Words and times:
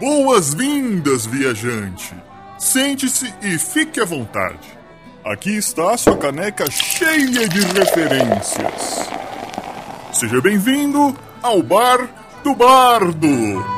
Boas-vindas, 0.00 1.26
viajante! 1.26 2.14
Sente-se 2.58 3.32
e 3.42 3.58
fique 3.58 4.00
à 4.00 4.04
vontade. 4.04 4.78
Aqui 5.24 5.56
está 5.56 5.96
sua 5.96 6.16
caneca 6.16 6.70
cheia 6.70 7.48
de 7.48 7.60
referências. 7.60 9.08
Seja 10.12 10.40
bem-vindo 10.40 11.16
ao 11.42 11.62
Bar 11.62 12.08
do 12.42 12.54
Bardo! 12.54 13.77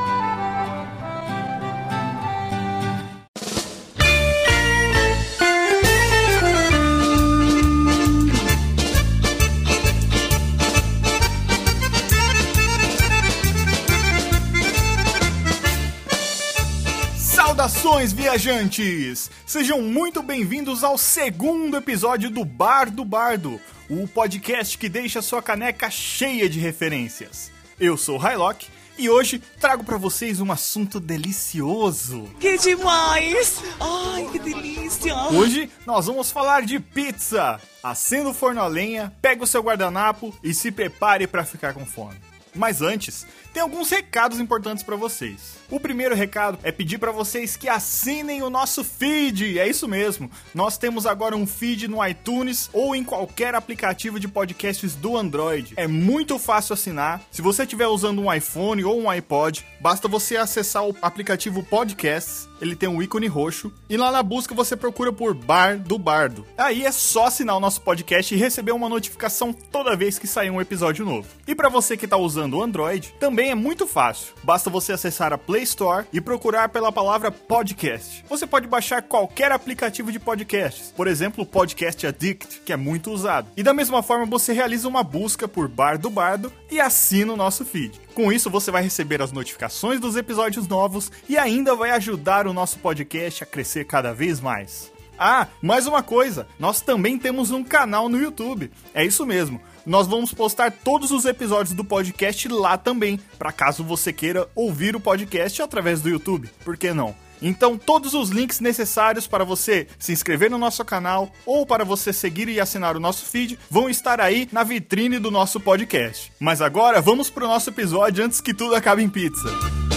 Saudações, 17.81 18.13
viajantes! 18.13 19.31
Sejam 19.47 19.81
muito 19.81 20.23
bem-vindos 20.23 20.85
ao 20.85 20.99
segundo 20.99 21.79
episódio 21.79 22.29
do 22.29 22.45
Bar 22.45 22.91
do 22.91 23.07
Bardo, 23.07 23.59
o 23.89 24.07
podcast 24.07 24.77
que 24.77 24.87
deixa 24.87 25.23
sua 25.23 25.41
caneca 25.41 25.91
cheia 25.91 26.47
de 26.47 26.61
referências. 26.61 27.51
Eu 27.81 27.97
sou 27.97 28.17
o 28.17 28.19
Hylock 28.19 28.67
e 28.99 29.09
hoje 29.09 29.39
trago 29.59 29.83
para 29.83 29.97
vocês 29.97 30.43
um 30.43 30.53
assunto 30.53 31.01
delicioso. 31.01 32.29
Que 32.39 32.59
demais! 32.59 33.63
Ai, 33.81 34.29
que 34.31 34.39
delícia! 34.39 35.17
Hoje 35.31 35.71
nós 35.87 36.05
vamos 36.05 36.31
falar 36.31 36.67
de 36.67 36.79
pizza. 36.79 37.59
Acenda 37.83 38.29
o 38.29 38.35
forno 38.35 38.61
a 38.61 38.67
lenha, 38.67 39.11
pega 39.23 39.43
o 39.43 39.47
seu 39.47 39.63
guardanapo 39.63 40.35
e 40.45 40.53
se 40.53 40.71
prepare 40.71 41.27
para 41.27 41.47
ficar 41.47 41.73
com 41.73 41.87
fome. 41.87 42.17
Mas 42.55 42.83
antes, 42.83 43.27
tem 43.53 43.63
alguns 43.63 43.91
recados 43.91 44.41
importantes 44.41 44.83
para 44.83 44.97
vocês. 44.97 45.59
O 45.71 45.79
primeiro 45.79 46.15
recado 46.15 46.59
é 46.63 46.73
pedir 46.73 46.99
para 46.99 47.13
vocês 47.13 47.57
que 47.57 47.69
assinem 47.69 48.43
o 48.43 48.51
nosso 48.51 48.83
feed. 48.83 49.59
É 49.59 49.69
isso 49.69 49.87
mesmo. 49.87 50.31
Nós 50.55 50.77
temos 50.77 51.07
agora 51.07 51.37
um 51.37 51.47
feed 51.47 51.87
no 51.87 52.05
iTunes 52.05 52.69
ou 52.73 52.95
em 52.95 53.05
qualquer 53.05 53.55
aplicativo 53.55 54.19
de 54.19 54.27
podcasts 54.27 54.95
do 54.95 55.17
Android. 55.17 55.75
É 55.77 55.87
muito 55.87 56.39
fácil 56.39 56.75
assinar. 56.75 57.23
Se 57.31 57.41
você 57.41 57.63
estiver 57.63 57.87
usando 57.87 58.21
um 58.21 58.33
iPhone 58.33 58.85
ou 58.85 59.01
um 59.01 59.09
iPod, 59.09 59.65
basta 59.81 60.09
você 60.09 60.37
acessar 60.37 60.87
o 60.87 60.97
aplicativo 61.01 61.63
Podcasts. 61.63 62.49
Ele 62.61 62.77
tem 62.77 62.89
um 62.89 63.03
ícone 63.03 63.27
roxo 63.27 63.73
e 63.89 63.97
lá 63.97 64.11
na 64.11 64.23
busca 64.23 64.55
você 64.55 64.77
procura 64.77 65.13
por 65.13 65.33
Bar 65.35 65.79
do 65.79 65.99
Bardo. 65.99 66.47
Aí 66.59 66.85
é 66.85 66.93
só 66.93 67.27
assinar 67.27 67.57
o 67.57 67.61
nosso 67.61 67.81
podcast 67.81 68.35
e 68.35 68.39
receber 68.39 68.73
uma 68.73 68.89
notificação 68.89 69.53
toda 69.53 69.97
vez 69.97 70.19
que 70.19 70.27
sair 70.27 70.51
um 70.51 70.61
episódio 70.61 71.07
novo. 71.07 71.29
E 71.47 71.55
para 71.55 71.71
você 71.71 71.97
que 71.97 72.05
está 72.05 72.19
usando 72.19 72.59
o 72.59 72.63
Android, 72.63 73.15
também 73.19 73.40
é 73.49 73.55
muito 73.55 73.87
fácil. 73.87 74.35
Basta 74.43 74.69
você 74.69 74.93
acessar 74.93 75.33
a 75.33 75.39
Play 75.39 75.63
Store 75.63 76.07
e 76.13 76.21
procurar 76.21 76.69
pela 76.69 76.93
palavra 76.93 77.31
podcast. 77.31 78.25
Você 78.29 78.47
pode 78.47 78.67
baixar 78.67 79.03
qualquer 79.03 79.53
aplicativo 79.53 80.13
de 80.13 80.19
podcasts, 80.19 80.93
por 80.97 81.07
exemplo, 81.07 81.45
o 81.45 81.47
Podcast 81.47 82.07
Addict, 82.07 82.61
que 82.61 82.73
é 82.73 82.77
muito 82.77 83.11
usado. 83.11 83.49
E 83.57 83.63
da 83.63 83.73
mesma 83.73 84.03
forma 84.03 84.27
você 84.27 84.53
realiza 84.53 84.89
uma 84.89 85.03
busca 85.03 85.49
por 85.49 85.69
Bar 85.69 85.99
do 85.99 86.11
Bardo 86.11 86.53
e 86.71 86.81
assina 86.81 87.33
o 87.33 87.37
nosso 87.37 87.65
feed. 87.65 88.01
Com 88.15 88.33
isso 88.33 88.51
você 88.51 88.71
vai 88.71 88.83
receber 88.83 89.23
as 89.23 89.33
notificações 89.33 90.01
dos 90.01 90.17
episódios 90.17 90.69
novos 90.69 91.11
e 91.29 91.39
ainda 91.39 91.75
vai 91.75 91.91
ajudar 91.93 92.47
o 92.47 92.53
nosso 92.53 92.79
podcast 92.79 93.43
a 93.43 93.47
crescer 93.47 93.85
cada 93.87 94.13
vez 94.13 94.41
mais. 94.41 94.93
Ah, 95.23 95.49
mais 95.61 95.87
uma 95.87 96.03
coisa, 96.03 96.47
nós 96.59 96.81
também 96.81 97.19
temos 97.19 97.51
um 97.51 97.63
canal 97.63 98.09
no 98.09 98.19
YouTube. 98.19 98.71
É 98.95 99.05
isso 99.05 99.27
mesmo 99.27 99.61
nós 99.87 100.07
vamos 100.07 100.33
postar 100.33 100.71
todos 100.71 101.11
os 101.11 101.25
episódios 101.25 101.75
do 101.75 101.85
podcast 101.85 102.47
lá 102.49 102.77
também, 102.77 103.19
para 103.39 103.53
caso 103.53 103.83
você 103.83 104.13
queira 104.13 104.49
ouvir 104.55 104.95
o 104.95 105.01
podcast 105.01 105.61
através 105.63 106.01
do 106.01 106.09
YouTube. 106.09 106.51
Por 106.65 106.77
que 106.77 106.93
não? 106.93 107.15
Então, 107.43 107.79
todos 107.79 108.13
os 108.13 108.29
links 108.29 108.61
necessários 108.61 109.27
para 109.27 109.45
você 109.45 109.87
se 109.99 110.13
inscrever 110.13 110.51
no 110.51 110.59
nosso 110.59 110.85
canal 110.85 111.33
ou 111.47 111.65
para 111.65 111.85
você 111.85 112.13
seguir 112.13 112.49
e 112.49 112.61
assinar 112.61 112.97
o 112.97 113.01
nosso 113.01 113.25
feed 113.25 113.59
vão 113.71 113.89
estar 113.89 114.21
aí 114.21 114.47
na 114.53 114.63
vitrine 114.63 115.19
do 115.19 115.31
nosso 115.31 115.59
podcast. 115.59 116.31
Mas 116.39 116.61
agora, 116.61 117.01
vamos 117.01 117.31
para 117.31 117.45
o 117.45 117.49
nosso 117.49 117.71
episódio 117.71 118.25
antes 118.25 118.43
que 118.43 118.53
tudo 118.53 118.75
acabe 118.75 119.03
em 119.03 119.09
pizza. 119.09 119.90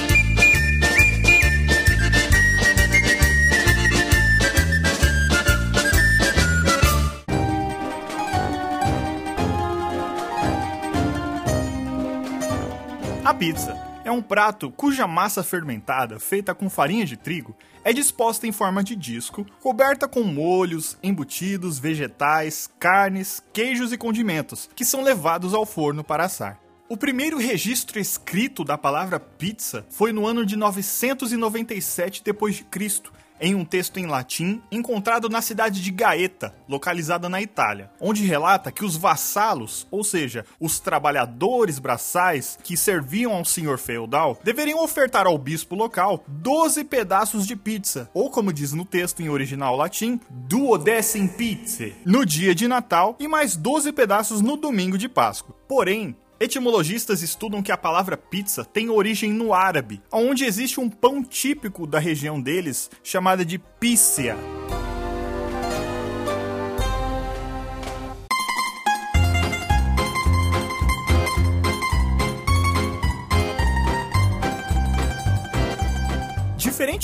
Pizza 13.44 13.78
é 14.06 14.10
um 14.10 14.22
prato 14.22 14.72
cuja 14.72 15.06
massa 15.06 15.44
fermentada, 15.44 16.18
feita 16.18 16.56
com 16.56 16.70
farinha 16.70 17.06
de 17.06 17.18
trigo, 17.18 17.54
é 17.84 17.92
disposta 17.92 18.48
em 18.48 18.54
forma 18.54 18.82
de 18.82 18.96
disco, 18.96 19.46
coberta 19.60 20.08
com 20.08 20.24
molhos, 20.24 20.98
embutidos, 21.04 21.78
vegetais, 21.78 22.70
carnes, 22.80 23.44
queijos 23.52 23.92
e 23.92 23.98
condimentos, 23.98 24.70
que 24.74 24.86
são 24.86 25.04
levados 25.04 25.54
ao 25.54 25.66
forno 25.66 26.06
para 26.06 26.24
assar. 26.24 26.58
O 26.88 26.96
primeiro 26.96 27.38
registro 27.38 28.00
escrito 28.00 28.64
da 28.64 28.78
palavra 28.78 29.20
pizza 29.20 29.86
foi 29.90 30.14
no 30.14 30.26
ano 30.26 30.46
de 30.46 30.56
997 30.56 32.24
d.C., 32.24 33.12
em 33.44 33.54
um 33.54 33.66
texto 33.66 33.98
em 33.98 34.06
latim 34.06 34.62
encontrado 34.72 35.28
na 35.28 35.42
cidade 35.42 35.82
de 35.82 35.92
Gaeta, 35.92 36.56
localizada 36.68 37.28
na 37.28 37.42
Itália, 37.42 37.92
onde 38.00 38.26
relata 38.26 38.72
que 38.72 38.86
os 38.86 38.96
vassalos, 38.96 39.86
ou 39.92 40.02
seja, 40.02 40.46
os 40.62 40.80
trabalhadores 40.80 41.78
braçais 41.78 42.58
que 42.64 42.78
serviam 42.78 43.34
ao 43.34 43.44
senhor 43.44 43.78
feudal, 43.78 44.40
deveriam 44.46 44.82
ofertar 44.82 45.28
ao 45.28 45.38
bispo 45.38 45.76
local 45.76 46.24
12 46.26 46.86
pedaços 46.86 47.46
de 47.46 47.58
pizza, 47.58 48.10
ou 48.14 48.30
como 48.30 48.54
diz 48.54 48.72
no 48.72 48.86
texto 48.86 49.22
em 49.22 49.28
original 49.28 49.76
latim, 49.76 50.22
duodecim 50.30 51.28
pizzae, 51.28 51.96
no 52.06 52.26
dia 52.26 52.56
de 52.56 52.66
Natal 52.66 53.18
e 53.20 53.28
mais 53.28 53.58
12 53.58 53.92
pedaços 53.92 54.40
no 54.40 54.56
domingo 54.56 54.98
de 54.98 55.10
Páscoa. 55.10 55.54
Porém, 55.68 56.16
Etimologistas 56.44 57.22
estudam 57.22 57.64
que 57.64 57.72
a 57.72 57.78
palavra 57.78 58.18
pizza 58.18 58.66
tem 58.66 58.90
origem 58.90 59.32
no 59.32 59.54
árabe, 59.54 60.02
onde 60.12 60.44
existe 60.44 60.78
um 60.78 60.90
pão 60.90 61.24
típico 61.24 61.88
da 61.88 62.00
região 62.00 62.42
deles 62.42 62.92
chamada 63.02 63.46
de 63.46 63.58
pícia. 63.58 64.36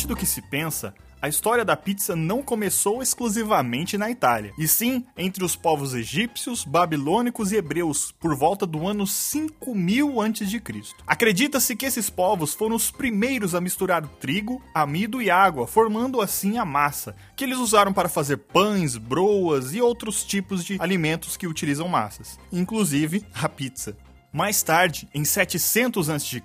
Do 0.10 0.16
que 0.16 0.26
se 0.26 0.42
pensa, 0.42 0.92
a 1.22 1.30
história 1.30 1.64
da 1.64 1.76
pizza 1.76 2.16
não 2.16 2.42
começou 2.42 3.00
exclusivamente 3.00 3.96
na 3.96 4.10
Itália, 4.10 4.52
e 4.58 4.68
sim 4.68 5.06
entre 5.16 5.44
os 5.44 5.56
povos 5.56 5.94
egípcios, 5.94 6.66
babilônicos 6.66 7.52
e 7.52 7.58
hebreus 7.58 8.12
por 8.20 8.36
volta 8.36 8.66
do 8.66 8.88
ano 8.88 9.06
5000 9.06 10.20
a.C. 10.20 10.62
Acredita-se 11.06 11.76
que 11.76 11.86
esses 11.86 12.10
povos 12.10 12.56
foram 12.56 12.76
os 12.76 12.90
primeiros 12.90 13.54
a 13.54 13.62
misturar 13.62 14.08
trigo, 14.20 14.64
amido 14.74 15.22
e 15.22 15.30
água, 15.30 15.68
formando 15.68 16.22
assim 16.22 16.58
a 16.58 16.66
massa, 16.66 17.16
que 17.36 17.44
eles 17.44 17.60
usaram 17.60 17.94
para 17.94 18.10
fazer 18.10 18.38
pães, 18.38 18.98
broas 18.98 19.76
e 19.76 19.82
outros 19.82 20.24
tipos 20.24 20.66
de 20.66 20.78
alimentos 20.82 21.38
que 21.38 21.46
utilizam 21.46 21.88
massas, 21.88 22.40
inclusive 22.52 23.24
a 23.36 23.48
pizza. 23.48 23.96
Mais 24.32 24.62
tarde, 24.62 25.10
em 25.14 25.26
700 25.26 26.10
a.C., 26.10 26.42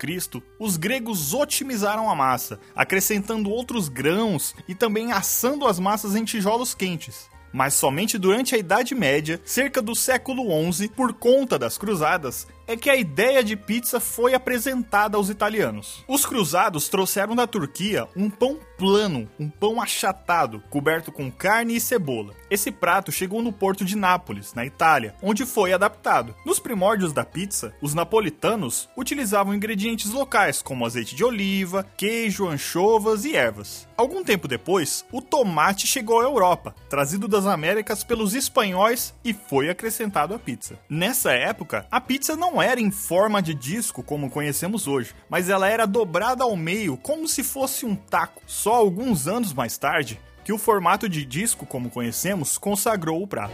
os 0.58 0.76
gregos 0.78 1.34
otimizaram 1.34 2.08
a 2.08 2.14
massa, 2.14 2.58
acrescentando 2.74 3.50
outros 3.50 3.90
grãos 3.90 4.54
e 4.66 4.74
também 4.74 5.12
assando 5.12 5.66
as 5.66 5.78
massas 5.78 6.16
em 6.16 6.24
tijolos 6.24 6.74
quentes. 6.74 7.28
Mas 7.52 7.74
somente 7.74 8.18
durante 8.18 8.54
a 8.54 8.58
Idade 8.58 8.94
Média, 8.94 9.40
cerca 9.44 9.82
do 9.82 9.94
século 9.94 10.44
XI, 10.72 10.88
por 10.88 11.12
conta 11.12 11.58
das 11.58 11.76
cruzadas, 11.76 12.48
é 12.66 12.76
que 12.76 12.90
a 12.90 12.96
ideia 12.96 13.42
de 13.42 13.56
pizza 13.56 14.00
foi 14.00 14.34
apresentada 14.34 15.16
aos 15.16 15.28
italianos. 15.28 16.04
Os 16.08 16.24
cruzados 16.24 16.88
trouxeram 16.88 17.34
da 17.34 17.46
Turquia 17.46 18.08
um 18.16 18.30
pão 18.30 18.58
plano, 18.76 19.28
um 19.38 19.48
pão 19.48 19.80
achatado, 19.80 20.62
coberto 20.70 21.12
com 21.12 21.30
carne 21.30 21.76
e 21.76 21.80
cebola. 21.80 22.34
Esse 22.50 22.70
prato 22.70 23.12
chegou 23.12 23.42
no 23.42 23.52
porto 23.52 23.84
de 23.84 23.96
Nápoles, 23.96 24.54
na 24.54 24.64
Itália, 24.64 25.14
onde 25.22 25.46
foi 25.46 25.72
adaptado. 25.72 26.34
Nos 26.44 26.58
primórdios 26.58 27.12
da 27.12 27.24
pizza, 27.24 27.74
os 27.80 27.94
napolitanos 27.94 28.88
utilizavam 28.96 29.54
ingredientes 29.54 30.10
locais 30.10 30.62
como 30.62 30.84
azeite 30.84 31.14
de 31.14 31.24
oliva, 31.24 31.86
queijo, 31.96 32.48
anchovas 32.48 33.24
e 33.24 33.36
ervas. 33.36 33.88
Algum 33.96 34.24
tempo 34.24 34.48
depois, 34.48 35.04
o 35.12 35.22
tomate 35.22 35.86
chegou 35.86 36.20
à 36.20 36.24
Europa, 36.24 36.74
trazido 36.88 37.28
das 37.28 37.46
Américas 37.46 38.02
pelos 38.02 38.34
espanhóis 38.34 39.14
e 39.24 39.32
foi 39.32 39.68
acrescentado 39.68 40.34
à 40.34 40.38
pizza. 40.38 40.78
Nessa 40.88 41.32
época, 41.32 41.86
a 41.90 42.00
pizza 42.00 42.36
não 42.36 42.53
não 42.54 42.62
era 42.62 42.80
em 42.80 42.88
forma 42.88 43.42
de 43.42 43.52
disco 43.52 44.00
como 44.00 44.30
conhecemos 44.30 44.86
hoje, 44.86 45.12
mas 45.28 45.48
ela 45.48 45.68
era 45.68 45.88
dobrada 45.88 46.44
ao 46.44 46.54
meio 46.54 46.96
como 46.96 47.26
se 47.26 47.42
fosse 47.42 47.84
um 47.84 47.96
taco. 47.96 48.42
Só 48.46 48.74
alguns 48.74 49.26
anos 49.26 49.52
mais 49.52 49.76
tarde 49.76 50.20
que 50.44 50.52
o 50.52 50.58
formato 50.58 51.08
de 51.08 51.24
disco 51.24 51.66
como 51.66 51.90
conhecemos 51.90 52.56
consagrou 52.56 53.20
o 53.20 53.26
prato. 53.26 53.52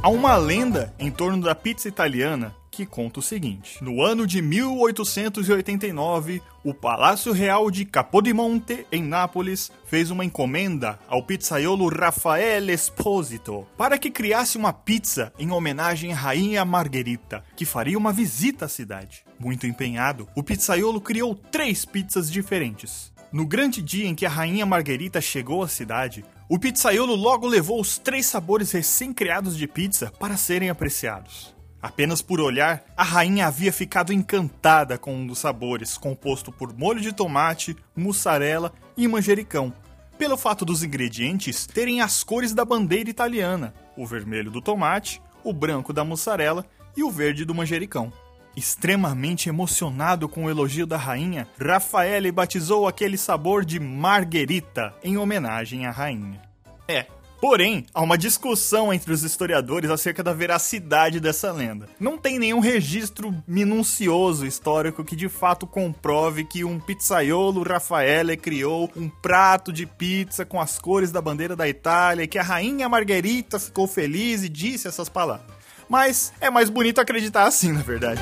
Há 0.00 0.08
uma 0.08 0.36
lenda 0.36 0.94
em 0.96 1.10
torno 1.10 1.42
da 1.42 1.56
pizza 1.56 1.88
italiana 1.88 2.54
que 2.70 2.86
conta 2.86 3.20
o 3.20 3.22
seguinte: 3.22 3.82
No 3.82 4.02
ano 4.02 4.26
de 4.26 4.40
1889, 4.40 6.40
o 6.62 6.72
Palácio 6.72 7.32
Real 7.32 7.70
de 7.70 7.84
Capodimonte, 7.84 8.86
em 8.92 9.02
Nápoles, 9.02 9.72
fez 9.86 10.10
uma 10.10 10.24
encomenda 10.24 10.98
ao 11.08 11.22
pizzaiolo 11.22 11.88
Raffaele 11.88 12.72
Esposito 12.72 13.66
para 13.76 13.98
que 13.98 14.10
criasse 14.10 14.56
uma 14.56 14.72
pizza 14.72 15.32
em 15.38 15.50
homenagem 15.50 16.12
à 16.12 16.16
Rainha 16.16 16.64
Margherita, 16.64 17.44
que 17.56 17.64
faria 17.64 17.98
uma 17.98 18.12
visita 18.12 18.66
à 18.66 18.68
cidade. 18.68 19.24
Muito 19.38 19.66
empenhado, 19.66 20.28
o 20.36 20.42
pizzaiolo 20.42 21.00
criou 21.00 21.34
três 21.34 21.84
pizzas 21.84 22.30
diferentes. 22.30 23.10
No 23.32 23.46
grande 23.46 23.80
dia 23.80 24.08
em 24.08 24.14
que 24.14 24.26
a 24.26 24.28
Rainha 24.28 24.66
Margherita 24.66 25.20
chegou 25.20 25.62
à 25.62 25.68
cidade, 25.68 26.24
o 26.48 26.58
pizzaiolo 26.58 27.14
logo 27.14 27.46
levou 27.46 27.80
os 27.80 27.96
três 27.96 28.26
sabores 28.26 28.72
recém-criados 28.72 29.56
de 29.56 29.68
pizza 29.68 30.12
para 30.18 30.36
serem 30.36 30.68
apreciados. 30.68 31.59
Apenas 31.82 32.20
por 32.20 32.40
olhar, 32.40 32.84
a 32.96 33.02
rainha 33.02 33.46
havia 33.46 33.72
ficado 33.72 34.12
encantada 34.12 34.98
com 34.98 35.14
um 35.14 35.26
dos 35.26 35.38
sabores, 35.38 35.96
composto 35.96 36.52
por 36.52 36.76
molho 36.76 37.00
de 37.00 37.12
tomate, 37.12 37.76
mussarela 37.96 38.72
e 38.96 39.08
manjericão, 39.08 39.72
pelo 40.18 40.36
fato 40.36 40.66
dos 40.66 40.82
ingredientes 40.82 41.66
terem 41.66 42.02
as 42.02 42.22
cores 42.22 42.52
da 42.52 42.62
bandeira 42.62 43.08
italiana: 43.08 43.72
o 43.96 44.06
vermelho 44.06 44.50
do 44.50 44.60
tomate, 44.60 45.22
o 45.42 45.50
branco 45.50 45.94
da 45.94 46.04
mussarela 46.04 46.66
e 46.94 47.02
o 47.02 47.10
verde 47.10 47.46
do 47.46 47.54
manjericão. 47.54 48.12
Extremamente 48.54 49.48
emocionado 49.48 50.28
com 50.28 50.44
o 50.44 50.50
elogio 50.50 50.86
da 50.86 50.98
rainha, 50.98 51.48
Raffaele 51.58 52.30
batizou 52.30 52.86
aquele 52.86 53.16
sabor 53.16 53.64
de 53.64 53.80
Margherita, 53.80 54.94
em 55.02 55.16
homenagem 55.16 55.86
à 55.86 55.90
rainha. 55.90 56.42
É, 56.86 57.06
Porém, 57.40 57.86
há 57.94 58.02
uma 58.02 58.18
discussão 58.18 58.92
entre 58.92 59.12
os 59.12 59.22
historiadores 59.22 59.90
acerca 59.90 60.22
da 60.22 60.32
veracidade 60.32 61.18
dessa 61.18 61.50
lenda. 61.50 61.88
Não 61.98 62.18
tem 62.18 62.38
nenhum 62.38 62.60
registro 62.60 63.34
minucioso 63.48 64.44
histórico 64.44 65.02
que 65.02 65.16
de 65.16 65.28
fato 65.28 65.66
comprove 65.66 66.44
que 66.44 66.64
um 66.64 66.78
pizzaiolo 66.78 67.62
Raffaele 67.62 68.36
criou 68.36 68.90
um 68.94 69.08
prato 69.08 69.72
de 69.72 69.86
pizza 69.86 70.44
com 70.44 70.60
as 70.60 70.78
cores 70.78 71.10
da 71.10 71.22
bandeira 71.22 71.56
da 71.56 71.66
Itália 71.66 72.24
e 72.24 72.28
que 72.28 72.38
a 72.38 72.42
rainha 72.42 72.88
Margherita 72.90 73.58
ficou 73.58 73.86
feliz 73.86 74.44
e 74.44 74.48
disse 74.48 74.86
essas 74.86 75.08
palavras. 75.08 75.46
Mas 75.88 76.32
é 76.40 76.50
mais 76.50 76.68
bonito 76.68 77.00
acreditar 77.00 77.44
assim, 77.44 77.72
na 77.72 77.80
verdade. 77.80 78.20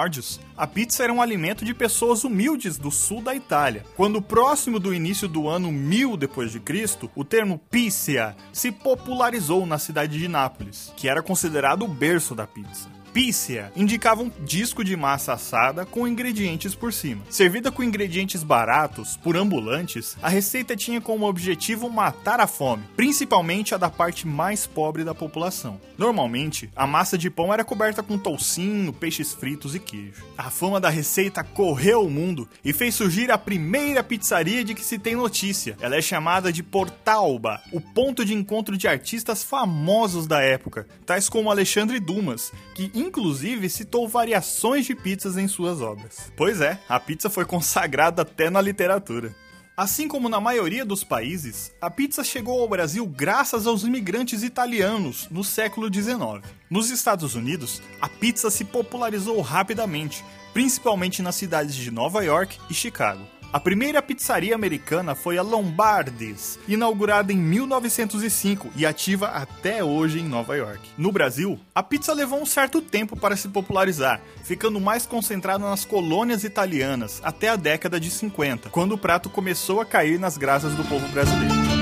Primórdios, 0.00 0.40
a 0.56 0.66
pizza 0.66 1.04
era 1.04 1.12
um 1.12 1.20
alimento 1.20 1.62
de 1.62 1.74
pessoas 1.74 2.24
humildes 2.24 2.78
do 2.78 2.90
sul 2.90 3.20
da 3.20 3.34
Itália. 3.34 3.84
Quando 3.96 4.22
próximo 4.22 4.80
do 4.80 4.94
início 4.94 5.28
do 5.28 5.46
ano 5.46 5.70
1000 5.70 6.16
depois 6.16 6.50
de 6.50 6.58
Cristo, 6.58 7.10
o 7.14 7.22
termo 7.22 7.60
pizza 7.70 8.34
se 8.50 8.72
popularizou 8.72 9.66
na 9.66 9.78
cidade 9.78 10.18
de 10.18 10.26
Nápoles, 10.26 10.92
que 10.96 11.06
era 11.06 11.22
considerado 11.22 11.84
o 11.84 11.88
berço 11.88 12.34
da 12.34 12.46
pizza. 12.46 12.88
Pícia 13.12 13.72
indicava 13.74 14.22
um 14.22 14.30
disco 14.44 14.84
de 14.84 14.96
massa 14.96 15.32
assada 15.32 15.84
com 15.84 16.06
ingredientes 16.06 16.74
por 16.74 16.92
cima. 16.92 17.22
Servida 17.28 17.70
com 17.72 17.82
ingredientes 17.82 18.44
baratos 18.44 19.16
por 19.16 19.36
ambulantes, 19.36 20.16
a 20.22 20.28
receita 20.28 20.76
tinha 20.76 21.00
como 21.00 21.26
objetivo 21.26 21.90
matar 21.90 22.38
a 22.38 22.46
fome, 22.46 22.84
principalmente 22.94 23.74
a 23.74 23.78
da 23.78 23.90
parte 23.90 24.28
mais 24.28 24.66
pobre 24.66 25.02
da 25.02 25.14
população. 25.14 25.80
Normalmente, 25.98 26.70
a 26.74 26.86
massa 26.86 27.18
de 27.18 27.28
pão 27.28 27.52
era 27.52 27.64
coberta 27.64 28.02
com 28.02 28.16
toucinho, 28.16 28.92
peixes 28.92 29.34
fritos 29.34 29.74
e 29.74 29.80
queijo. 29.80 30.24
A 30.38 30.48
fama 30.48 30.80
da 30.80 30.88
receita 30.88 31.42
correu 31.42 32.06
o 32.06 32.10
mundo 32.10 32.48
e 32.64 32.72
fez 32.72 32.94
surgir 32.94 33.30
a 33.30 33.38
primeira 33.38 34.02
pizzaria 34.02 34.64
de 34.64 34.74
que 34.74 34.84
se 34.84 34.98
tem 34.98 35.16
notícia. 35.16 35.76
Ela 35.80 35.96
é 35.96 36.02
chamada 36.02 36.52
de 36.52 36.62
Portalba, 36.62 37.60
o 37.72 37.80
ponto 37.80 38.24
de 38.24 38.34
encontro 38.34 38.76
de 38.76 38.86
artistas 38.86 39.42
famosos 39.42 40.26
da 40.26 40.40
época, 40.40 40.86
tais 41.04 41.28
como 41.28 41.50
Alexandre 41.50 41.98
Dumas, 41.98 42.52
que 42.74 42.90
inclusive 43.00 43.68
citou 43.68 44.08
variações 44.08 44.86
de 44.86 44.94
pizzas 44.94 45.36
em 45.36 45.48
suas 45.48 45.80
obras. 45.80 46.32
Pois 46.36 46.60
é, 46.60 46.78
a 46.88 47.00
pizza 47.00 47.30
foi 47.30 47.44
consagrada 47.44 48.22
até 48.22 48.50
na 48.50 48.60
literatura. 48.60 49.34
Assim 49.76 50.06
como 50.08 50.28
na 50.28 50.40
maioria 50.40 50.84
dos 50.84 51.02
países, 51.02 51.72
a 51.80 51.88
pizza 51.88 52.22
chegou 52.22 52.60
ao 52.60 52.68
Brasil 52.68 53.06
graças 53.06 53.66
aos 53.66 53.82
imigrantes 53.82 54.42
italianos 54.42 55.26
no 55.30 55.42
século 55.42 55.92
XIX. 55.92 56.44
Nos 56.68 56.90
Estados 56.90 57.34
Unidos, 57.34 57.80
a 57.98 58.06
pizza 58.06 58.50
se 58.50 58.62
popularizou 58.62 59.40
rapidamente, 59.40 60.22
principalmente 60.52 61.22
nas 61.22 61.36
cidades 61.36 61.74
de 61.74 61.90
Nova 61.90 62.22
York 62.22 62.58
e 62.68 62.74
Chicago. 62.74 63.39
A 63.52 63.58
primeira 63.58 64.00
pizzaria 64.00 64.54
americana 64.54 65.16
foi 65.16 65.36
a 65.36 65.42
Lombardi's, 65.42 66.56
inaugurada 66.68 67.32
em 67.32 67.36
1905 67.36 68.70
e 68.76 68.86
ativa 68.86 69.26
até 69.26 69.82
hoje 69.82 70.20
em 70.20 70.28
Nova 70.28 70.56
York. 70.56 70.80
No 70.96 71.10
Brasil, 71.10 71.58
a 71.74 71.82
pizza 71.82 72.12
levou 72.12 72.40
um 72.40 72.46
certo 72.46 72.80
tempo 72.80 73.16
para 73.16 73.36
se 73.36 73.48
popularizar, 73.48 74.20
ficando 74.44 74.78
mais 74.78 75.04
concentrada 75.04 75.68
nas 75.68 75.84
colônias 75.84 76.44
italianas 76.44 77.20
até 77.24 77.48
a 77.48 77.56
década 77.56 77.98
de 77.98 78.08
50, 78.08 78.70
quando 78.70 78.92
o 78.92 78.98
prato 78.98 79.28
começou 79.28 79.80
a 79.80 79.84
cair 79.84 80.16
nas 80.16 80.36
graças 80.36 80.72
do 80.74 80.84
povo 80.84 81.08
brasileiro. 81.08 81.79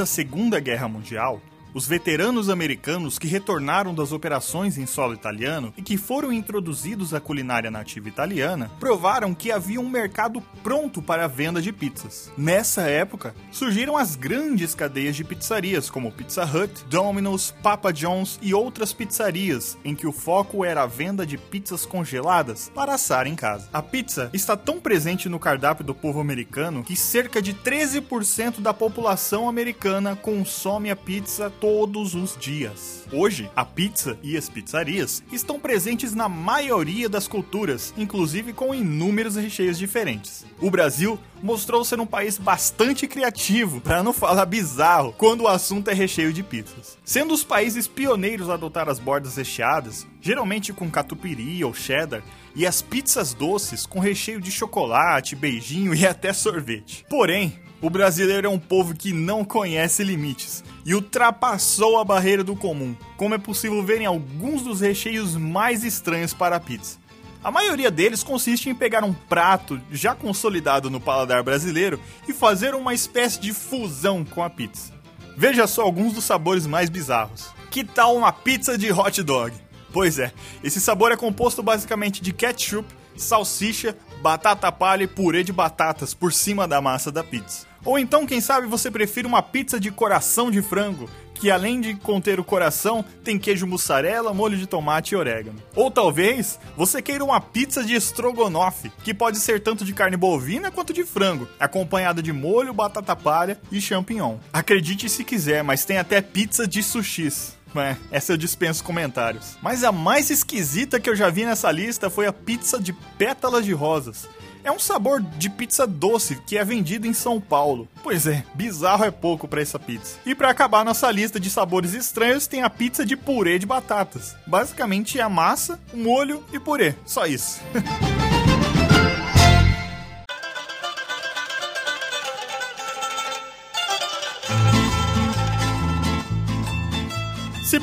Da 0.00 0.06
Segunda 0.06 0.58
Guerra 0.60 0.88
Mundial, 0.88 1.42
os 1.74 1.86
veteranos 1.86 2.48
americanos 2.48 3.18
que 3.18 3.28
retornaram 3.28 3.94
das 3.94 4.12
operações 4.12 4.76
em 4.78 4.86
solo 4.86 5.14
italiano 5.14 5.72
e 5.76 5.82
que 5.82 5.96
foram 5.96 6.32
introduzidos 6.32 7.14
à 7.14 7.20
culinária 7.20 7.70
nativa 7.70 8.08
italiana 8.08 8.70
provaram 8.80 9.34
que 9.34 9.52
havia 9.52 9.80
um 9.80 9.88
mercado 9.88 10.40
pronto 10.62 11.00
para 11.00 11.24
a 11.24 11.28
venda 11.28 11.60
de 11.62 11.72
pizzas. 11.72 12.32
Nessa 12.36 12.82
época, 12.82 13.34
surgiram 13.50 13.96
as 13.96 14.16
grandes 14.16 14.74
cadeias 14.74 15.16
de 15.16 15.24
pizzarias 15.24 15.88
como 15.88 16.12
Pizza 16.12 16.44
Hut, 16.44 16.84
Domino's, 16.88 17.54
Papa 17.62 17.92
John's 17.92 18.38
e 18.42 18.52
outras 18.52 18.92
pizzarias, 18.92 19.78
em 19.84 19.94
que 19.94 20.06
o 20.06 20.12
foco 20.12 20.64
era 20.64 20.82
a 20.82 20.86
venda 20.86 21.26
de 21.26 21.38
pizzas 21.38 21.86
congeladas 21.86 22.70
para 22.74 22.94
assar 22.94 23.26
em 23.26 23.34
casa. 23.34 23.68
A 23.72 23.82
pizza 23.82 24.30
está 24.32 24.56
tão 24.56 24.80
presente 24.80 25.28
no 25.28 25.38
cardápio 25.38 25.84
do 25.84 25.94
povo 25.94 26.20
americano 26.20 26.82
que 26.82 26.96
cerca 26.96 27.40
de 27.40 27.54
13% 27.54 28.60
da 28.60 28.74
população 28.74 29.48
americana 29.48 30.16
consome 30.16 30.90
a 30.90 30.96
pizza 30.96 31.50
todos 31.60 32.14
os 32.14 32.36
dias. 32.38 33.04
Hoje, 33.12 33.50
a 33.54 33.64
pizza 33.64 34.18
e 34.22 34.36
as 34.36 34.48
pizzarias 34.48 35.22
estão 35.30 35.60
presentes 35.60 36.14
na 36.14 36.28
maioria 36.28 37.08
das 37.08 37.28
culturas, 37.28 37.92
inclusive 37.98 38.52
com 38.54 38.74
inúmeros 38.74 39.36
recheios 39.36 39.78
diferentes. 39.78 40.46
O 40.60 40.70
Brasil 40.70 41.18
mostrou 41.42 41.84
ser 41.84 42.00
um 42.00 42.06
país 42.06 42.38
bastante 42.38 43.06
criativo, 43.06 43.80
para 43.80 44.02
não 44.02 44.12
falar 44.12 44.46
bizarro, 44.46 45.14
quando 45.16 45.42
o 45.42 45.48
assunto 45.48 45.88
é 45.88 45.94
recheio 45.94 46.32
de 46.32 46.42
pizzas. 46.42 46.98
Sendo 47.04 47.34
os 47.34 47.44
países 47.44 47.86
pioneiros 47.86 48.48
a 48.48 48.54
adotar 48.54 48.88
as 48.88 48.98
bordas 48.98 49.36
recheadas, 49.36 50.06
geralmente 50.20 50.72
com 50.72 50.90
catupiry 50.90 51.62
ou 51.62 51.74
cheddar, 51.74 52.22
e 52.54 52.66
as 52.66 52.80
pizzas 52.80 53.34
doces 53.34 53.86
com 53.86 54.00
recheio 54.00 54.40
de 54.40 54.50
chocolate, 54.50 55.36
beijinho 55.36 55.94
e 55.94 56.06
até 56.06 56.32
sorvete. 56.32 57.04
Porém, 57.08 57.58
o 57.82 57.88
brasileiro 57.88 58.46
é 58.46 58.50
um 58.50 58.58
povo 58.58 58.94
que 58.94 59.12
não 59.12 59.44
conhece 59.44 60.04
limites 60.04 60.62
e 60.84 60.94
ultrapassou 60.94 61.98
a 61.98 62.04
barreira 62.04 62.44
do 62.44 62.54
comum, 62.54 62.94
como 63.16 63.34
é 63.34 63.38
possível 63.38 63.82
ver 63.82 64.00
em 64.00 64.06
alguns 64.06 64.62
dos 64.62 64.80
recheios 64.80 65.36
mais 65.36 65.82
estranhos 65.82 66.34
para 66.34 66.56
a 66.56 66.60
pizza. 66.60 66.98
A 67.42 67.50
maioria 67.50 67.90
deles 67.90 68.22
consiste 68.22 68.68
em 68.68 68.74
pegar 68.74 69.02
um 69.02 69.14
prato 69.14 69.80
já 69.90 70.14
consolidado 70.14 70.90
no 70.90 71.00
paladar 71.00 71.42
brasileiro 71.42 71.98
e 72.28 72.34
fazer 72.34 72.74
uma 72.74 72.92
espécie 72.92 73.40
de 73.40 73.54
fusão 73.54 74.24
com 74.24 74.42
a 74.42 74.50
pizza. 74.50 74.92
Veja 75.38 75.66
só 75.66 75.82
alguns 75.82 76.12
dos 76.12 76.24
sabores 76.24 76.66
mais 76.66 76.90
bizarros. 76.90 77.48
Que 77.70 77.82
tal 77.82 78.14
uma 78.14 78.30
pizza 78.30 78.76
de 78.76 78.92
hot 78.92 79.22
dog? 79.22 79.56
Pois 79.90 80.18
é, 80.18 80.32
esse 80.62 80.82
sabor 80.82 81.12
é 81.12 81.16
composto 81.16 81.62
basicamente 81.62 82.20
de 82.20 82.30
ketchup, 82.30 82.86
salsicha, 83.16 83.96
batata 84.20 84.70
palha 84.70 85.04
e 85.04 85.06
purê 85.06 85.42
de 85.42 85.52
batatas 85.52 86.12
por 86.12 86.34
cima 86.34 86.68
da 86.68 86.80
massa 86.82 87.10
da 87.10 87.24
pizza. 87.24 87.69
Ou 87.84 87.98
então, 87.98 88.26
quem 88.26 88.40
sabe 88.40 88.66
você 88.66 88.90
prefere 88.90 89.26
uma 89.26 89.42
pizza 89.42 89.80
de 89.80 89.90
coração 89.90 90.50
de 90.50 90.60
frango, 90.62 91.08
que 91.34 91.50
além 91.50 91.80
de 91.80 91.94
conter 91.94 92.38
o 92.38 92.44
coração, 92.44 93.02
tem 93.24 93.38
queijo 93.38 93.66
mussarela, 93.66 94.34
molho 94.34 94.58
de 94.58 94.66
tomate 94.66 95.14
e 95.14 95.16
orégano. 95.16 95.60
Ou 95.74 95.90
talvez 95.90 96.58
você 96.76 97.00
queira 97.00 97.24
uma 97.24 97.40
pizza 97.40 97.82
de 97.82 97.94
estrogonofe, 97.94 98.92
que 99.02 99.14
pode 99.14 99.38
ser 99.38 99.62
tanto 99.62 99.82
de 99.82 99.94
carne 99.94 100.18
bovina 100.18 100.70
quanto 100.70 100.92
de 100.92 101.02
frango, 101.02 101.48
acompanhada 101.58 102.22
de 102.22 102.32
molho, 102.32 102.74
batata 102.74 103.16
palha 103.16 103.58
e 103.72 103.80
champignon. 103.80 104.36
Acredite 104.52 105.08
se 105.08 105.24
quiser, 105.24 105.64
mas 105.64 105.84
tem 105.86 105.96
até 105.96 106.20
pizza 106.20 106.68
de 106.68 106.82
sushis. 106.82 107.58
É, 107.74 107.96
essa 108.10 108.32
eu 108.32 108.36
dispenso 108.36 108.82
comentários. 108.82 109.56
Mas 109.62 109.84
a 109.84 109.92
mais 109.92 110.28
esquisita 110.28 110.98
que 110.98 111.08
eu 111.08 111.14
já 111.14 111.30
vi 111.30 111.44
nessa 111.44 111.70
lista 111.70 112.10
foi 112.10 112.26
a 112.26 112.32
pizza 112.32 112.80
de 112.80 112.92
pétalas 112.92 113.64
de 113.64 113.72
rosas. 113.72 114.28
É 114.62 114.70
um 114.70 114.78
sabor 114.78 115.20
de 115.20 115.48
pizza 115.48 115.86
doce 115.86 116.36
que 116.46 116.56
é 116.56 116.64
vendido 116.64 117.06
em 117.06 117.12
São 117.12 117.40
Paulo. 117.40 117.88
Pois 118.02 118.26
é, 118.26 118.44
bizarro 118.54 119.04
é 119.04 119.10
pouco 119.10 119.48
para 119.48 119.60
essa 119.60 119.78
pizza. 119.78 120.18
E 120.24 120.34
para 120.34 120.50
acabar 120.50 120.84
nossa 120.84 121.10
lista 121.10 121.40
de 121.40 121.50
sabores 121.50 121.94
estranhos, 121.94 122.46
tem 122.46 122.62
a 122.62 122.70
pizza 122.70 123.04
de 123.04 123.16
purê 123.16 123.58
de 123.58 123.66
batatas. 123.66 124.36
Basicamente 124.46 125.18
é 125.18 125.22
a 125.22 125.28
massa, 125.28 125.80
molho 125.92 126.44
e 126.52 126.58
purê. 126.58 126.94
Só 127.04 127.26
isso. 127.26 127.60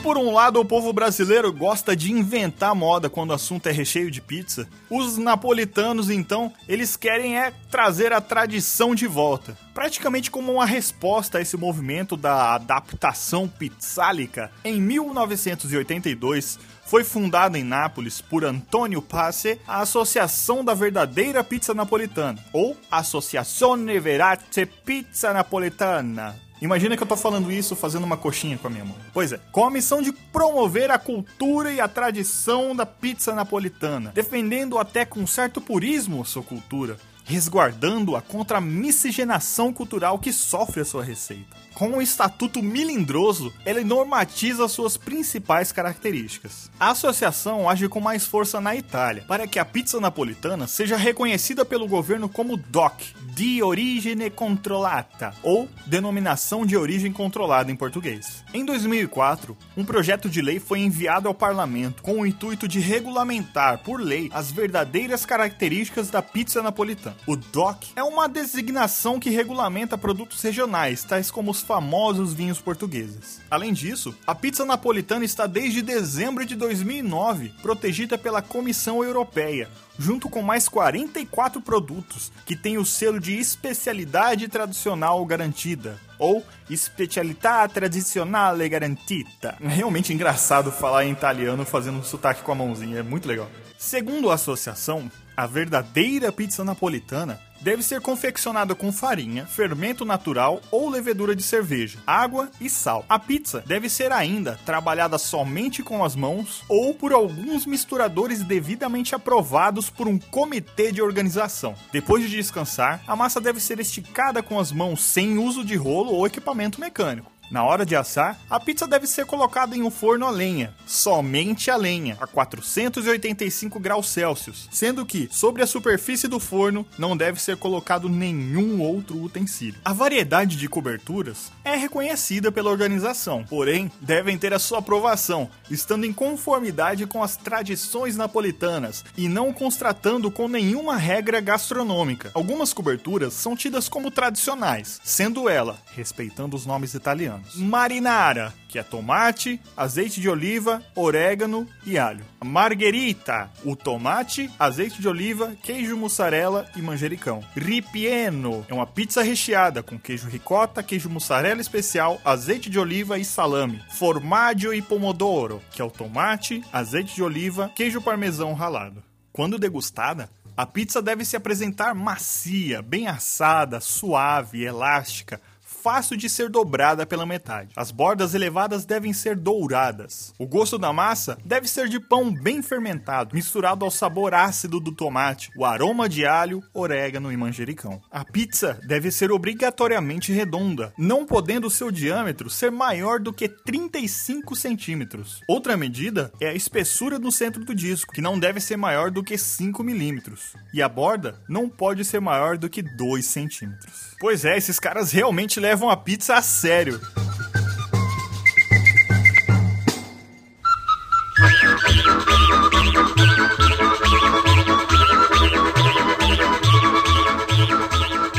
por 0.08 0.18
um 0.18 0.32
lado 0.32 0.62
o 0.62 0.64
povo 0.64 0.94
brasileiro 0.94 1.52
gosta 1.52 1.94
de 1.94 2.14
inventar 2.14 2.74
moda 2.74 3.10
quando 3.10 3.32
o 3.32 3.34
assunto 3.34 3.68
é 3.68 3.74
recheio 3.74 4.10
de 4.10 4.22
pizza, 4.22 4.66
os 4.90 5.18
napolitanos 5.18 6.10
então, 6.10 6.54
eles 6.66 6.96
querem 6.96 7.38
é 7.38 7.52
trazer 7.70 8.14
a 8.14 8.22
tradição 8.22 8.96
de 8.96 9.06
volta. 9.06 9.58
Praticamente 9.74 10.32
como 10.32 10.54
uma 10.54 10.66
resposta 10.66 11.38
a 11.40 11.42
esse 11.42 11.58
movimento 11.58 12.16
da 12.16 12.56
adaptação 12.56 13.50
pizzálica, 13.50 14.50
em 14.64 14.82
1982 14.82 16.58
foi 16.86 17.04
fundada 17.04 17.60
em 17.60 17.64
Nápoles 17.66 18.22
por 18.22 18.46
Antônio 18.46 19.02
Passe 19.02 19.60
a 19.68 19.82
Associação 19.82 20.64
da 20.64 20.74
Verdadeira 20.74 21.44
Pizza 21.44 21.74
Napolitana, 21.74 22.42
ou 22.54 22.78
Associazione 22.90 24.00
Verace 24.00 24.66
Pizza 24.86 25.34
Napolitana, 25.34 26.47
Imagina 26.62 26.98
que 26.98 27.04
eu 27.04 27.08
tô 27.08 27.16
falando 27.16 27.52
isso 27.52 27.76
fazendo 27.76 28.04
uma 28.04 28.18
coxinha 28.18 28.58
com 28.58 28.68
a 28.68 28.70
minha 28.70 28.86
mão. 28.86 28.96
Pois 29.14 29.32
é, 29.32 29.40
com 29.52 29.66
a 29.66 29.72
missão 29.72 30.02
de 30.02 30.12
promover 30.12 30.90
a 30.90 30.98
cultura 30.98 31.72
e 31.72 31.80
a 31.80 31.88
tradição 31.88 32.76
da 32.76 32.86
pizza 32.86 33.34
napolitana, 33.34 34.12
defendendo 34.14 34.80
até 34.80 35.06
com 35.06 35.26
certo 35.28 35.62
purismo 35.62 36.26
sua 36.26 36.42
cultura, 36.42 36.98
resguardando-a 37.26 38.22
contra 38.22 38.58
a 38.58 38.62
miscigenação 38.62 39.72
cultural 39.72 40.18
que 40.18 40.34
sofre 40.34 40.82
a 40.82 40.86
sua 40.86 41.04
receita. 41.04 41.56
Com 41.78 41.92
o 41.92 42.02
estatuto 42.02 42.64
milindroso, 42.64 43.54
ele 43.64 43.84
normatiza 43.84 44.68
suas 44.68 44.98
principais 44.98 45.72
características. 45.72 46.72
A 46.80 46.90
associação 46.90 47.70
age 47.70 47.88
com 47.88 48.00
mais 48.00 48.26
força 48.26 48.60
na 48.60 48.76
Itália, 48.76 49.24
para 49.28 49.46
que 49.46 49.60
a 49.60 49.66
pizza 49.66 50.00
napolitana 50.00 50.66
seja 50.66 50.98
reconhecida 50.98 51.64
pelo 51.64 51.88
governo 51.88 52.28
como 52.28 52.58
DOC, 52.58 53.14
di 53.36 53.62
origine 53.62 54.32
controllata, 54.32 55.36
ou 55.44 55.70
denominação 55.86 56.66
de 56.66 56.76
origem 56.76 57.14
controlada 57.14 57.72
em 57.72 57.76
português. 57.76 58.44
Em 58.52 58.66
2004, 58.66 59.56
um 59.78 59.86
projeto 59.86 60.28
de 60.28 60.42
lei 60.42 60.60
foi 60.60 60.80
enviado 60.80 61.28
ao 61.28 61.36
parlamento 61.36 62.02
com 62.02 62.22
o 62.22 62.26
intuito 62.26 62.68
de 62.68 62.80
regulamentar 62.80 63.84
por 63.84 64.02
lei 64.02 64.32
as 64.34 64.52
verdadeiras 64.52 65.28
características 65.28 66.10
da 66.10 66.24
pizza 66.24 66.64
napolitana. 66.64 67.16
O 67.28 67.36
DOC 67.36 67.90
é 67.96 68.02
uma 68.02 68.28
designação 68.28 69.20
que 69.20 69.30
regulamenta 69.30 69.96
produtos 69.96 70.42
regionais, 70.42 71.04
tais 71.04 71.30
como 71.30 71.52
os 71.52 71.67
famosos 71.68 72.34
vinhos 72.34 72.62
portugueses. 72.62 73.42
Além 73.52 73.74
disso, 73.74 74.16
a 74.26 74.34
pizza 74.34 74.64
napolitana 74.64 75.26
está 75.26 75.46
desde 75.46 75.82
dezembro 75.82 76.46
de 76.46 76.56
2009 76.56 77.50
protegida 77.62 78.18
pela 78.18 78.42
Comissão 78.42 79.04
Europeia, 79.04 79.70
junto 80.00 80.30
com 80.30 80.42
mais 80.42 80.70
44 80.70 81.62
produtos 81.62 82.32
que 82.46 82.56
têm 82.56 82.78
o 82.78 82.86
selo 82.86 83.20
de 83.20 83.38
especialidade 83.38 84.48
tradicional 84.48 85.26
garantida, 85.26 86.00
ou 86.18 86.42
specialità 86.74 87.68
tradizionale 87.68 88.70
garantita. 88.70 89.58
É 89.60 89.68
realmente 89.68 90.14
engraçado 90.14 90.72
falar 90.72 91.06
em 91.06 91.12
italiano 91.12 91.66
fazendo 91.66 92.00
um 92.00 92.04
sotaque 92.04 92.44
com 92.44 92.54
a 92.54 92.56
mãozinha, 92.56 93.00
é 93.00 93.04
muito 93.04 93.28
legal. 93.28 93.50
Segundo 93.78 94.32
a 94.32 94.36
associação, 94.36 95.12
a 95.36 95.46
verdadeira 95.46 96.32
pizza 96.32 96.64
napolitana 96.64 97.40
deve 97.62 97.84
ser 97.84 98.02
confeccionada 98.02 98.76
com 98.76 98.92
farinha, 98.92 99.46
fermento 99.46 100.06
natural 100.06 100.62
ou 100.72 100.90
levedura 100.90 101.36
de 101.36 101.44
cerveja, 101.44 102.00
água 102.06 102.50
e 102.60 102.70
sal. 102.70 103.06
A 103.08 103.20
pizza 103.20 103.64
deve 103.66 103.90
ser 103.90 104.12
ainda 104.12 104.60
trabalhada 104.66 105.18
somente 105.18 105.84
com 105.84 106.04
as 106.04 106.16
mãos 106.16 106.64
ou 106.68 106.94
por 106.94 107.14
alguns 107.14 107.66
misturadores 107.66 108.44
devidamente 108.44 109.16
aprovados 109.16 109.90
por 109.90 110.08
um 110.08 110.18
comitê 110.18 110.92
de 110.92 111.02
organização. 111.02 111.76
Depois 111.92 112.24
de 112.24 112.36
descansar, 112.36 113.02
a 113.08 113.16
massa 113.16 113.40
deve 113.40 113.60
ser 113.60 113.80
esticada 113.80 114.42
com 114.44 114.60
as 114.60 114.72
mãos 114.72 115.04
sem 115.04 115.38
uso 115.38 115.64
de 115.64 115.76
rolo 115.76 116.14
ou 116.14 116.26
equipamento 116.26 116.80
mecânico. 116.80 117.37
Na 117.50 117.64
hora 117.64 117.86
de 117.86 117.96
assar, 117.96 118.38
a 118.50 118.60
pizza 118.60 118.86
deve 118.86 119.08
ser 119.08 119.26
colocada 119.26 119.76
em 119.76 119.82
um 119.82 119.90
forno 119.90 120.26
a 120.26 120.30
lenha, 120.30 120.74
somente 120.86 121.72
a 121.72 121.78
lenha, 121.78 122.18
a 122.20 122.28
485 122.28 123.80
graus 123.80 124.10
Celsius, 124.10 124.68
sendo 124.70 125.06
que 125.06 125.30
sobre 125.32 125.64
a 125.64 125.68
superfície 125.68 126.28
do 126.28 126.42
forno 126.42 126.86
não 126.98 127.16
deve 127.16 127.42
ser 127.42 127.56
colocado 127.56 128.10
nenhum 128.10 128.82
outro 128.82 129.24
utensílio. 129.24 129.80
A 129.86 129.94
variedade 129.94 130.58
de 130.58 130.68
coberturas 130.68 131.50
é 131.64 131.78
reconhecida 131.78 132.52
pela 132.52 132.70
organização, 132.70 133.46
porém 133.46 133.90
devem 134.02 134.38
ter 134.38 134.54
a 134.54 134.60
sua 134.60 134.80
aprovação, 134.80 135.50
estando 135.72 136.06
em 136.06 136.12
conformidade 136.12 137.06
com 137.08 137.24
as 137.24 137.38
tradições 137.38 138.18
napolitanas 138.18 139.06
e 139.16 139.30
não 139.30 139.54
constratando 139.54 140.30
com 140.30 140.50
nenhuma 140.50 140.98
regra 140.98 141.40
gastronômica. 141.40 142.30
Algumas 142.34 142.74
coberturas 142.74 143.34
são 143.34 143.56
tidas 143.56 143.88
como 143.88 144.12
tradicionais, 144.12 145.00
sendo 145.02 145.48
ela, 145.48 145.78
respeitando 145.96 146.54
os 146.58 146.66
nomes 146.66 146.94
italianos 146.94 147.37
Marinara, 147.56 148.54
que 148.68 148.78
é 148.78 148.84
tomate, 148.84 149.60
azeite 149.76 150.20
de 150.20 150.30
oliva, 150.30 150.84
orégano 150.96 151.68
e 151.86 151.98
alho. 151.98 152.24
Margherita, 152.44 153.50
o 153.64 153.76
tomate, 153.76 154.50
azeite 154.60 155.02
de 155.02 155.08
oliva, 155.08 155.56
queijo 155.64 155.96
mussarela 155.98 156.70
e 156.76 156.82
manjericão. 156.82 157.44
Ripieno, 157.56 158.66
é 158.68 158.74
uma 158.74 158.86
pizza 158.86 159.22
recheada 159.22 159.82
com 159.82 159.98
queijo 159.98 160.28
ricota, 160.28 160.84
queijo 160.84 161.10
mussarela 161.10 161.62
especial, 161.62 162.22
azeite 162.24 162.70
de 162.70 162.80
oliva 162.80 163.18
e 163.18 163.26
salame. 163.26 163.82
Formaggio 163.90 164.74
e 164.74 164.82
pomodoro, 164.82 165.62
que 165.72 165.82
é 165.82 165.86
o 165.86 165.92
tomate, 165.92 166.64
azeite 166.72 167.16
de 167.16 167.24
oliva, 167.24 167.72
queijo 167.76 168.02
parmesão 168.02 168.54
ralado. 168.54 169.04
Quando 169.32 169.60
degustada, 169.60 170.30
a 170.58 170.66
pizza 170.66 171.04
deve 171.04 171.24
se 171.24 171.36
apresentar 171.36 171.94
macia, 171.94 172.82
bem 172.82 173.08
assada, 173.08 173.80
suave, 173.80 174.64
elástica, 174.64 175.40
fácil 175.88 176.18
de 176.18 176.30
ser 176.30 176.50
dobrada 176.50 177.06
pela 177.06 177.26
metade. 177.26 177.70
As 177.74 177.92
bordas 177.92 178.34
elevadas 178.34 178.84
devem 178.84 179.14
ser 179.14 179.38
douradas. 179.38 180.34
O 180.38 180.46
gosto 180.46 180.78
da 180.78 180.92
massa 180.92 181.38
deve 181.46 181.66
ser 181.66 181.88
de 181.88 181.98
pão 181.98 182.30
bem 182.30 182.62
fermentado, 182.62 183.34
misturado 183.34 183.86
ao 183.86 183.90
sabor 183.90 184.34
ácido 184.34 184.82
do 184.82 184.92
tomate, 184.92 185.50
o 185.56 185.64
aroma 185.64 186.10
de 186.10 186.26
alho, 186.26 186.62
orégano 186.74 187.32
e 187.32 187.38
manjericão. 187.38 188.02
A 188.12 188.26
pizza 188.26 188.78
deve 188.86 189.12
ser 189.12 189.32
obrigatoriamente 189.32 190.34
redonda, 190.34 190.92
não 190.98 191.26
podendo 191.26 191.70
seu 191.70 191.90
diâmetro 191.90 192.50
ser 192.50 192.70
maior 192.70 193.22
do 193.22 193.32
que 193.32 193.48
35 193.48 194.58
centímetros. 194.58 195.40
Outra 195.48 195.78
medida 195.78 196.34
é 196.42 196.50
a 196.50 196.54
espessura 196.54 197.18
no 197.18 197.32
centro 197.32 197.64
do 197.64 197.74
disco, 197.74 198.12
que 198.12 198.20
não 198.20 198.38
deve 198.38 198.60
ser 198.60 198.76
maior 198.76 199.10
do 199.10 199.24
que 199.24 199.38
5 199.38 199.82
milímetros. 199.86 200.54
E 200.74 200.82
a 200.82 200.90
borda 200.90 201.42
não 201.48 201.70
pode 201.70 202.04
ser 202.04 202.20
maior 202.20 202.58
do 202.58 202.70
que 202.70 202.82
2 202.82 203.26
centímetros. 203.26 204.18
Pois 204.20 204.44
é, 204.44 204.58
esses 204.58 204.80
caras 204.80 205.12
realmente 205.12 205.62
levam 205.62 205.77
levam 205.78 205.92
a 205.92 205.96
pizza 205.96 206.34
a 206.34 206.42
sério. 206.42 207.00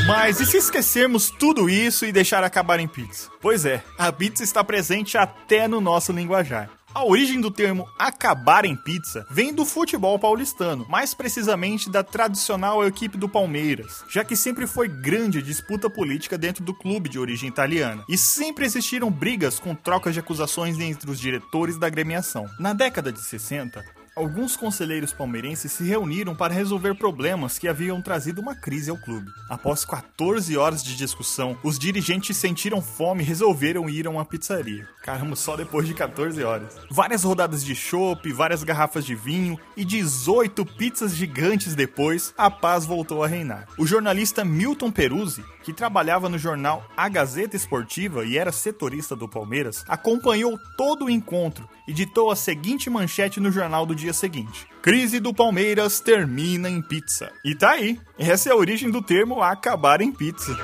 Mas 0.05 0.41
e 0.41 0.47
se 0.47 0.57
esquecermos 0.57 1.31
tudo 1.31 1.71
isso 1.71 2.05
e 2.05 2.11
deixar 2.11 2.43
acabar 2.43 2.81
em 2.81 2.89
pizza? 2.89 3.31
Pois 3.41 3.65
é, 3.65 3.85
a 3.97 4.11
pizza 4.11 4.43
está 4.43 4.65
presente 4.65 5.17
até 5.17 5.69
no 5.69 5.81
nosso 5.81 6.11
linguajar. 6.11 6.78
A 6.95 7.05
origem 7.05 7.39
do 7.39 7.51
termo 7.51 7.87
acabar 7.99 8.65
em 8.65 8.75
pizza 8.75 9.27
vem 9.31 9.53
do 9.53 9.67
futebol 9.67 10.19
paulistano, 10.19 10.87
mais 10.89 11.13
precisamente 11.13 11.91
da 11.91 12.03
tradicional 12.03 12.85
equipe 12.85 13.19
do 13.19 13.29
Palmeiras, 13.29 14.03
já 14.09 14.25
que 14.25 14.35
sempre 14.35 14.67
foi 14.67 14.89
grande 14.89 15.43
disputa 15.43 15.91
política 15.91 16.39
dentro 16.39 16.65
do 16.65 16.73
clube 16.73 17.11
de 17.11 17.19
origem 17.19 17.49
italiana, 17.49 18.05
e 18.09 18.17
sempre 18.17 18.65
existiram 18.65 19.11
brigas 19.11 19.59
com 19.59 19.75
trocas 19.75 20.15
de 20.15 20.21
acusações 20.21 20.81
entre 20.81 21.11
os 21.11 21.21
diretores 21.21 21.79
da 21.79 21.87
agremiação. 21.87 22.47
Na 22.59 22.73
década 22.73 23.13
de 23.13 23.21
60, 23.21 23.85
alguns 24.19 24.57
conselheiros 24.57 25.13
palmeirenses 25.13 25.71
se 25.71 25.85
reuniram 25.85 26.35
para 26.35 26.53
resolver 26.53 26.95
problemas 26.95 27.57
que 27.57 27.69
haviam 27.69 28.03
trazido 28.03 28.41
uma 28.41 28.55
crise 28.55 28.91
ao 28.91 28.97
clube. 28.97 29.31
Após 29.49 29.85
14 29.85 30.57
horas 30.57 30.83
de 30.83 30.97
discussão, 30.97 31.57
os 31.63 31.79
dirigentes 31.79 32.37
sentiram 32.37 32.83
fome 32.83 33.23
e 33.23 33.27
resolveram 33.27 33.89
ir 33.89 34.09
a 34.09 34.11
uma 34.11 34.25
pizzaria. 34.25 34.89
Caramba, 35.03 35.37
só 35.37 35.57
depois 35.57 35.87
de 35.87 35.95
14 35.95 36.43
horas. 36.43 36.77
Várias 36.91 37.23
rodadas 37.23 37.65
de 37.65 37.75
chopp, 37.75 38.31
várias 38.33 38.65
garrafas 38.65 39.07
de 39.07 39.15
vinho 39.15 39.59
e 39.77 39.85
18 39.85 40.67
pizzas 40.67 41.15
gigantes 41.15 41.77
depois, 41.77 42.35
a 42.37 42.51
paz 42.51 42.85
voltou 42.85 43.23
a 43.23 43.29
reinar. 43.29 43.69
O 43.79 43.87
jornalista 43.87 44.45
Milton 44.45 44.91
Peruzzi, 44.91 45.45
que 45.63 45.73
trabalhava 45.73 46.29
no 46.29 46.39
jornal 46.39 46.85
A 46.97 47.09
Gazeta 47.09 47.57
Esportiva 47.57 48.25
e 48.25 48.37
era 48.37 48.51
setorista 48.51 49.15
do 49.15 49.29
Palmeiras, 49.29 49.85
acompanhou 49.89 50.59
todo 50.77 51.05
o 51.05 51.11
encontro 51.11 51.69
e 51.87 51.93
ditou 51.93 52.31
a 52.31 52.37
seguinte 52.37 52.91
manchete 52.91 53.41
no 53.41 53.51
jornal 53.51 53.87
do 53.87 53.95
dia 53.95 54.08
seguinte: 54.15 54.67
Crise 54.83 55.21
do 55.21 55.35
Palmeiras 55.35 56.01
termina 56.01 56.69
em 56.69 56.81
pizza. 56.81 57.31
E 57.45 57.55
tá 57.55 57.73
aí. 57.73 58.01
Essa 58.19 58.49
é 58.49 58.53
a 58.53 58.57
origem 58.57 58.91
do 58.91 59.03
termo 59.03 59.43
acabar 59.43 60.01
em 60.01 60.13
pizza. 60.13 60.57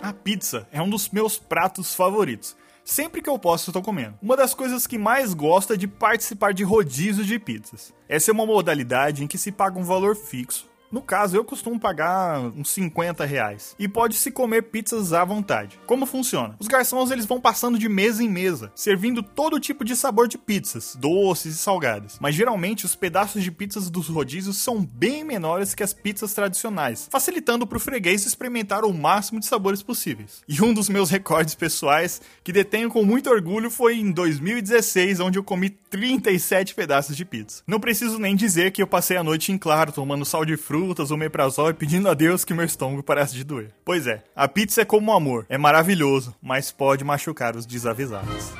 A 0.00 0.12
pizza 0.12 0.68
é 0.70 0.80
um 0.80 0.88
dos 0.88 1.10
meus 1.10 1.36
pratos 1.36 1.94
favoritos. 1.94 2.56
Sempre 2.86 3.20
que 3.20 3.28
eu 3.28 3.36
posso, 3.36 3.68
eu 3.68 3.72
tô 3.72 3.82
comendo. 3.82 4.16
Uma 4.22 4.36
das 4.36 4.54
coisas 4.54 4.86
que 4.86 4.96
mais 4.96 5.34
gosto 5.34 5.72
é 5.72 5.76
de 5.76 5.88
participar 5.88 6.54
de 6.54 6.62
rodízios 6.62 7.26
de 7.26 7.36
pizzas. 7.36 7.92
Essa 8.08 8.30
é 8.30 8.32
uma 8.32 8.46
modalidade 8.46 9.24
em 9.24 9.26
que 9.26 9.36
se 9.36 9.50
paga 9.50 9.76
um 9.76 9.82
valor 9.82 10.14
fixo 10.14 10.68
no 10.90 11.02
caso, 11.02 11.36
eu 11.36 11.44
costumo 11.44 11.80
pagar 11.80 12.40
uns 12.40 12.70
50 12.70 13.24
reais. 13.24 13.74
E 13.78 13.88
pode-se 13.88 14.30
comer 14.30 14.62
pizzas 14.62 15.12
à 15.12 15.24
vontade. 15.24 15.78
Como 15.86 16.06
funciona? 16.06 16.54
Os 16.60 16.68
garçons 16.68 17.10
eles 17.10 17.26
vão 17.26 17.40
passando 17.40 17.78
de 17.78 17.88
mesa 17.88 18.22
em 18.22 18.28
mesa, 18.28 18.70
servindo 18.74 19.22
todo 19.22 19.58
tipo 19.58 19.84
de 19.84 19.96
sabor 19.96 20.28
de 20.28 20.38
pizzas, 20.38 20.96
doces 20.98 21.56
e 21.56 21.58
salgadas. 21.58 22.18
Mas 22.20 22.34
geralmente 22.34 22.84
os 22.84 22.94
pedaços 22.94 23.42
de 23.42 23.50
pizzas 23.50 23.90
dos 23.90 24.08
rodízios 24.08 24.58
são 24.58 24.84
bem 24.84 25.24
menores 25.24 25.74
que 25.74 25.82
as 25.82 25.92
pizzas 25.92 26.32
tradicionais, 26.32 27.08
facilitando 27.10 27.66
para 27.66 27.78
o 27.78 27.80
freguês 27.80 28.24
experimentar 28.24 28.84
o 28.84 28.94
máximo 28.94 29.40
de 29.40 29.46
sabores 29.46 29.82
possíveis. 29.82 30.42
E 30.48 30.62
um 30.62 30.72
dos 30.72 30.88
meus 30.88 31.10
recordes 31.10 31.54
pessoais, 31.54 32.20
que 32.44 32.52
detenho 32.52 32.90
com 32.90 33.04
muito 33.04 33.30
orgulho, 33.30 33.70
foi 33.70 33.96
em 33.96 34.12
2016, 34.12 35.20
onde 35.20 35.38
eu 35.38 35.44
comi 35.44 35.70
37 35.70 36.74
pedaços 36.74 37.16
de 37.16 37.24
pizza. 37.24 37.62
Não 37.66 37.80
preciso 37.80 38.18
nem 38.18 38.36
dizer 38.36 38.70
que 38.70 38.82
eu 38.82 38.86
passei 38.86 39.16
a 39.16 39.24
noite 39.24 39.50
em 39.50 39.58
claro 39.58 39.92
tomando 39.92 40.24
sal 40.24 40.44
de 40.44 40.56
fruta 40.56 40.75
frutas, 40.76 41.10
omeprazol 41.10 41.70
e 41.70 41.74
pedindo 41.74 42.06
a 42.06 42.12
Deus 42.12 42.44
que 42.44 42.52
meu 42.52 42.66
estômago 42.66 43.02
parece 43.02 43.34
de 43.34 43.42
doer. 43.42 43.72
Pois 43.82 44.06
é, 44.06 44.22
a 44.34 44.46
pizza 44.46 44.82
é 44.82 44.84
como 44.84 45.10
o 45.10 45.16
amor, 45.16 45.46
é 45.48 45.56
maravilhoso, 45.56 46.34
mas 46.42 46.70
pode 46.70 47.02
machucar 47.02 47.56
os 47.56 47.64
desavisados. 47.64 48.52